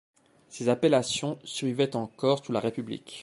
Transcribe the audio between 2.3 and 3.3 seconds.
sous la République.